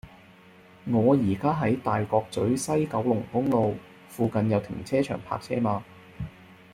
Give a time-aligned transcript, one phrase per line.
[0.85, 3.75] 我依家喺大角咀西九龍公路，
[4.07, 5.83] 附近有停車場泊車嗎